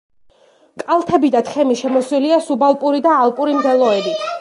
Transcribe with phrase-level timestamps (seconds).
[0.83, 4.31] კალთები და თხემი შემოსილია სუბალპური და ალპური მდელოებით.